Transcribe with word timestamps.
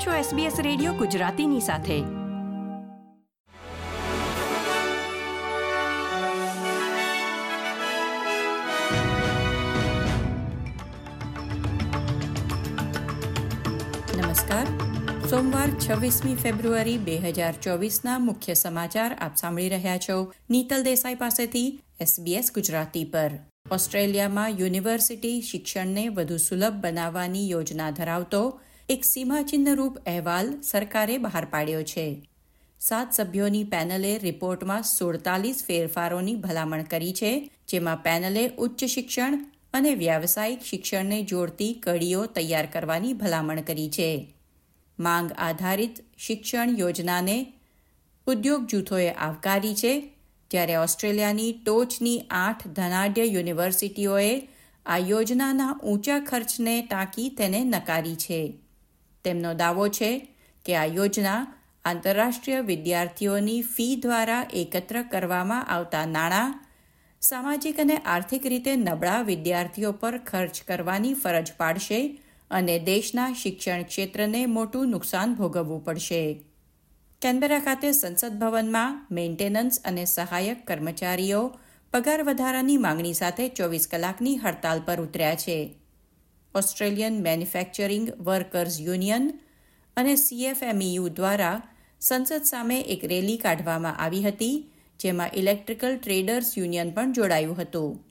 આપ 0.00 0.06
છો 0.06 0.36
SBS 0.36 0.62
radio 0.62 0.92
ગુજરાતીની 0.92 1.60
સાથે. 1.60 2.00
નમસ્કાર. 14.18 14.66
સોમવાર 15.28 15.68
છવ્વીસમી 15.70 16.34
ફેબ્રુઆરી 16.34 16.98
બે 16.98 17.18
હજાર 17.18 17.54
ચોવીસના 17.62 18.18
મુખ્ય 18.18 18.54
સમાચાર 18.54 19.16
આપ 19.20 19.36
સાંભળી 19.36 19.68
રહ્યા 19.68 19.98
છો 19.98 20.32
નીતલ 20.50 20.82
દેસાઈ 20.82 21.14
પાસેથી 21.14 21.80
SBS 22.02 22.44
ગુજરાતી 22.54 23.04
પર. 23.04 23.30
ઓસ્ટ્રેલિયામાં 23.70 24.50
યુનિવર્સિટી 24.50 25.40
શિક્ષણને 25.40 26.08
વધુ 26.08 26.36
સુલભ 26.36 26.72
બનાવવાની 26.72 27.50
યોજના 27.50 27.90
ધરાવતો 27.90 28.60
એક 28.90 29.04
સીમાચિહ્નરૂપ 29.04 29.98
અહેવાલ 30.06 30.60
સરકારે 30.60 31.18
બહાર 31.18 31.44
પાડ્યો 31.44 31.82
છે. 31.82 32.28
સાત 32.80 33.12
સભ્યોની 33.12 33.64
પેનલે 33.64 34.18
રિપોર્ટમાં 34.18 34.82
સુડતાલીસ 34.82 35.64
ફેરફારોની 35.64 36.34
ભલામણ 36.34 36.82
કરી 36.82 37.12
છે, 37.12 37.50
જેમાં 37.68 37.96
પેનલે 37.96 38.48
ઉચ્ચ 38.48 38.84
શિક્ષણ 38.84 39.44
અને 39.74 39.94
વ્યાવસાયિક 39.94 40.62
શિક્ષણને 40.62 41.22
જોડતી 41.22 41.72
કડીઓ 41.72 42.26
તૈયાર 42.26 42.66
કરવાની 42.66 43.12
ભલામણ 43.12 43.60
કરી 43.60 43.90
છે. 43.90 44.34
માંગ 44.98 45.32
આધારિત 45.38 46.00
શિક્ષણ 46.18 46.68
યોજનાને 46.78 47.52
ઉદ્યોગ 48.26 48.66
જૂથોએ 48.66 49.10
આવકારી 49.10 49.74
છે, 49.74 50.16
જ્યારે 50.50 50.76
ઓસ્ટ્રેલિયાની 50.76 51.52
ટોચની 51.52 52.22
આઠ 52.30 52.66
ધનાઢ્ય 52.68 53.24
યુનિવર્સિટીઓએ 53.24 54.48
આ 54.86 54.98
યોજનાના 54.98 55.80
ઊંચા 55.84 56.20
ખર્ચને 56.20 56.82
ટાંકી 56.82 57.28
તેને 57.28 57.64
નકારી 57.64 58.16
છે. 58.16 58.54
તેમનો 59.24 59.54
દાવો 59.54 59.88
છે 59.88 60.10
કે 60.64 60.76
આ 60.76 60.84
યોજના 60.84 61.40
આંતરરાષ્ટ્રીય 61.84 62.60
વિદ્યાર્થીઓની 62.60 63.62
ફી 63.62 63.94
દ્વારા 63.96 64.42
એકત્ર 64.52 65.02
કરવામાં 65.02 65.68
આવતા 65.68 66.06
નાણાં, 66.06 66.58
સામાજિક 67.22 67.78
અને 67.78 67.96
આર્થિક 67.96 68.44
રીતે 68.46 68.72
નબળા 68.76 69.22
વિદ્યાર્થીઓ 69.22 69.92
પર 69.92 70.18
ખર્ચ 70.18 70.66
કરવાની 70.66 71.14
ફરજ 71.14 71.48
પાડશે 71.56 72.00
અને 72.50 72.76
દેશના 72.78 73.32
શિક્ષણ 73.32 73.82
ક્ષેત્રને 73.82 74.46
મોટું 74.46 74.88
નુકસાન 74.88 75.34
ભોગવવું 75.34 75.84
પડશે. 75.84 76.22
કેનબેરા 77.22 77.58
ખાતે 77.58 77.88
સંસદ 77.92 78.38
ભવનમાં 78.38 79.06
મેન્ટેનન્સ 79.10 79.80
અને 79.84 80.04
સહાયક 80.04 80.64
કર્મચારીઓ 80.66 81.42
પગાર 81.92 82.20
વધારાની 82.22 82.76
માંગણી 82.76 83.12
સાથે 83.12 83.48
ચોવીસ 83.48 83.86
કલાકની 83.86 84.36
હડતાલ 84.36 84.80
પર 84.80 85.00
ઉતર્યા 85.00 85.34
છે. 85.34 85.58
ઓસ્ટ્રેલિયન 86.54 87.22
મેન્યુફેક્ચરિંગ 87.22 88.10
વર્કર્સ 88.10 88.80
યુનિયન 88.80 89.40
અને 89.96 90.16
સીએફએમઈયુ 90.16 91.08
દ્વારા 91.08 91.62
સંસદ 92.00 92.42
સામે 92.42 92.80
એક 92.80 93.04
રેલી 93.04 93.36
કાઢવામાં 93.36 93.96
આવી 93.96 94.22
હતી, 94.22 94.72
જેમાં 95.00 95.30
ઇલેક્ટ્રિકલ 95.34 95.96
ટ્રેડર્સ 95.96 96.58
યુનિયન 96.58 96.90
પણ 96.90 97.12
જોડાયું 97.12 97.62
હતું. 97.62 98.04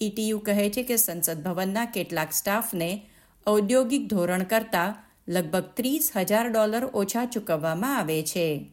ઇટીયુ 0.00 0.38
કહે 0.38 0.70
છે 0.70 0.82
કે 0.82 0.96
સંસદ 0.96 1.42
ભવનના 1.42 1.84
કેટલાક 1.84 2.32
સ્ટાફને 2.32 3.06
ઔદ્યોગિક 3.46 4.08
ધોરણ 4.08 4.42
કરતાં 4.42 4.94
લગભગ 5.28 5.64
ત્રીસ 5.76 6.12
હજાર 6.16 6.48
ડોલર 6.48 6.84
ઓછા 6.84 7.24
ચૂકવવામાં 7.24 7.98
આવે 7.98 8.22
છે. 8.22 8.70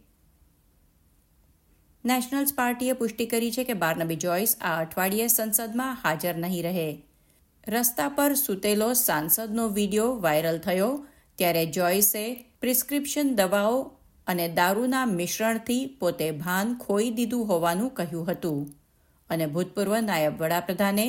નેશનલ્સ 2.06 2.54
પાર્ટીએ 2.54 2.94
પુષ્ટિ 2.94 3.26
કરી 3.26 3.52
છે 3.52 3.64
કે 3.64 3.74
બાર્નબી 3.74 4.16
જોઈસ 4.16 4.58
આ 4.62 4.82
અઠવાડિયે 4.82 5.28
સંસદમાં 5.28 5.98
હાજર 6.04 6.36
નહીં 6.36 6.64
રહે. 6.64 7.04
રસ્તા 7.68 8.10
પર 8.10 8.34
સૂતેલો 8.36 8.94
સાંસદનો 8.94 9.68
વીડિયો 9.68 10.22
વાયરલ 10.22 10.58
થયો, 10.58 11.06
ત્યારે 11.38 11.66
જોઈસે 11.66 12.24
પ્રિસ્ક્રિપ્શન 12.62 13.36
દવાઓ 13.36 13.76
અને 14.28 14.46
દારૂના 14.50 15.06
મિશ્રણથી 15.06 15.84
પોતે 16.00 16.32
ભાન 16.32 16.78
ખોઈ 16.78 17.10
દીધું 17.10 17.48
હોવાનું 17.48 17.92
કહ્યું 17.92 18.26
હતું. 18.30 18.60
અને 19.30 19.46
ભૂતપૂર્વ 19.46 19.94
નાયબ 20.02 20.42
વડાપ્રધાને 20.42 21.08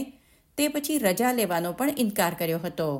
તે 0.58 0.68
પછી 0.68 0.98
રજા 0.98 1.32
લેવાનો 1.32 1.72
પણ 1.72 1.94
ઇનકાર 1.96 2.34
કર્યો 2.34 2.58
હતો. 2.58 2.90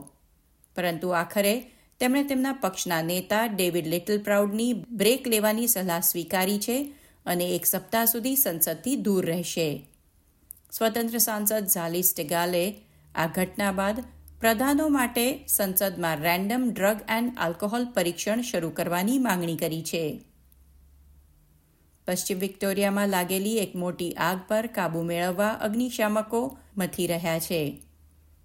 પરંતુ 0.76 1.08
આખરે 1.12 1.54
તેમણે 2.00 2.22
તેમના 2.25 2.52
પક્ષના 2.52 3.02
નેતા 3.02 3.46
ડેવિડ 3.46 3.86
લિટલ 3.86 4.19
પ્રાઉડની 4.19 4.72
બ્રેક 4.91 5.26
લેવાની 5.26 5.66
સલાહ 5.66 6.00
સ્વીકારી 6.00 6.58
છે 6.58 6.76
અને 7.26 7.46
એક 7.56 7.66
સપ્તાહ 7.66 8.04
સુધી 8.04 8.36
સંસદથી 8.36 8.96
દૂર 8.96 9.25
રહેશે. 9.25 9.70
સ્વતંત્ર 10.72 11.19
સાંસદ 11.19 11.66
ઝાલી 11.66 12.02
સ્ટેગાલે 12.02 12.64
આ 13.15 13.26
ઘટના 13.26 13.72
બાદ 13.72 14.04
પ્રધાનો 14.41 14.88
માટે 14.88 15.44
સંસદમાં 15.48 16.16
રેન્ડમ 16.16 16.71
ડ્રગ 16.72 17.00
એન્ડ 17.09 17.32
આલ્કોહોલ 17.38 17.84
પરીક્ષણ 17.84 18.43
શરૂ 18.43 18.71
કરવાની 18.71 19.19
માંગણી 19.19 19.56
કરી 19.56 19.82
છે. 19.82 20.25
પશ્ચિમ 22.06 22.38
વિક્ટોરિયામાં 22.38 23.09
લાગેલી 23.09 23.59
એક 23.59 23.76
મોટી 23.76 24.12
આગ 24.12 24.38
પર 24.49 24.66
કાબૂ 24.66 25.03
મેળવવા 25.03 25.49
અગ્નિશામકો 25.49 26.59
મથી 26.76 27.06
રહ્યા 27.06 27.38
છે. 27.38 27.82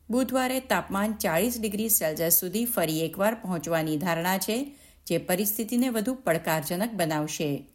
બુધવારે 0.09 0.59
તાપમાન 0.59 1.14
ચાળીસ 1.14 1.59
ડિગ્રી 1.62 1.90
સેલ્સિયસ 1.90 2.40
સુધી 2.40 2.66
ફરી 2.66 3.06
એકવાર 3.06 3.36
પહોંચવાની 3.36 3.98
ધારણા 3.98 4.38
છે, 4.38 4.75
જે 5.08 5.18
પરિસ્થિતિને 5.18 5.90
વધુ 5.90 6.14
પડકારજનક 6.14 6.94
બનાવશે. 6.94 7.68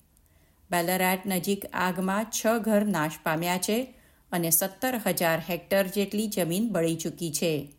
બેલરાટ 0.70 1.26
નજીક 1.26 1.64
આગમાં 1.72 2.24
છ 2.24 2.46
ઘર 2.58 2.84
નાશ 2.84 3.10
પામ્યા 3.22 3.58
છે 3.58 3.99
અને 4.32 4.50
સત્તર 4.50 5.00
હજાર 5.06 5.42
હેક્ટર 5.50 5.86
જેટલી 5.86 6.28
જમીન 6.28 6.68
બળી 6.68 6.96
ચૂકી 6.96 7.32
છે. 7.32 7.74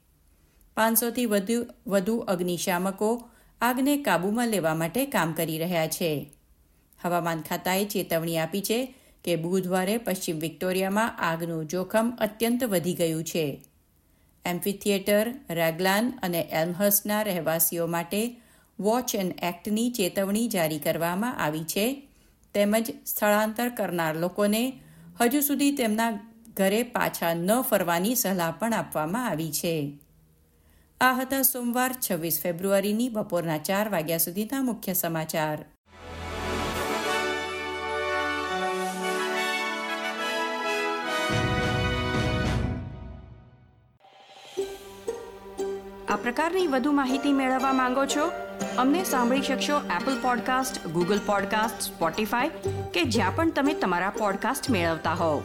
પાંચસોથી 0.78 1.26
વધુ 1.26 1.66
વધુ 1.88 2.18
અગ્નિશામકો 2.18 3.30
આગને 3.62 3.98
કાબૂમાં 3.98 4.48
લેવા 4.48 4.76
માટે 4.76 5.06
કામ 5.06 5.34
કરી 5.34 5.58
રહ્યા 5.58 5.88
છે. 5.88 6.32
હવામાન 7.04 7.42
ખાતાએ 7.42 7.86
ચેતવણી 7.86 8.38
આપી 8.38 8.62
છે 8.62 8.96
કે 9.24 9.36
બુધવારે 9.36 9.98
પશ્ચિમ 9.98 10.40
વિક્ટોરિયામાં 10.40 11.20
આગનું 11.20 11.68
જોખમ 11.68 12.14
અત્યંત 12.20 12.64
વધી 12.64 12.94
ગયું 12.94 13.24
છે. 13.24 13.64
એમ્ફીથિયેટર, 14.46 15.34
રેગલાન 15.50 16.14
અને 16.24 16.42
એલ્મહર્સના 16.52 17.22
રહેવાસીઓ 17.22 17.88
માટે 17.88 18.42
વોચ 18.80 19.16
એન્ડ 19.16 19.34
એક્ટની 19.44 19.90
ચેતવણી 19.90 20.48
જારી 20.48 20.80
કરવામાં 20.80 21.38
આવી 21.38 21.64
છે. 21.64 22.08
તેમજ 22.54 22.94
સ્થળાંતર 23.06 23.70
કરનાર 23.70 24.18
લોકોને 24.18 24.74
હજુ 25.22 25.40
સુધી 25.40 25.72
તેમના 25.72 26.31
ઘરે 26.58 26.84
પાછા 26.84 27.34
ન 27.34 27.62
ફરવાની 27.62 28.16
સલાહ 28.16 28.54
પણ 28.60 28.74
આપવામાં 28.74 29.28
આવી 29.28 29.52
છે. 29.52 30.00
આ 31.02 31.14
હતા 31.14 31.42
સોમવાર, 31.42 31.94
છવ્વીસ 31.94 32.42
ફેબ્રુઆરીની 32.42 33.10
બપોરના 33.10 33.58
ચાર 33.58 33.90
વાગ્યા 33.90 34.18
સુધીના 34.18 34.62
મુખ્ય 34.62 34.94
સમાચાર. 34.94 35.66
આ 46.10 46.16
પ્રકારની 46.16 46.68
વધુ 46.68 46.92
માહિતી 46.92 47.34
મેળવવા 47.34 47.74
માંગો 47.74 48.06
છો? 48.06 48.32
અમને 48.78 49.04
સાંભળી 49.04 49.42
શકશો 49.42 49.78
Apple 49.78 50.22
podcast 50.22 50.88
Google 50.88 51.20
podcast 51.26 51.82
Spotify 51.82 52.50
કે 52.94 53.04
જ્યાં 53.04 53.36
પણ 53.36 53.52
તમે 53.52 53.74
તમારા 53.74 54.10
પોડકાસ્ટ 54.10 54.70
મેળવતા 54.70 55.14
હોવ. 55.14 55.44